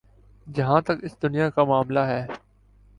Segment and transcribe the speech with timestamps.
[0.47, 2.25] جہاں تک اس دنیا کا معاملہ ہے۔